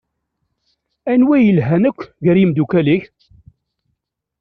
[1.11, 3.03] Anwa yelhan akk gar imdukal-ik?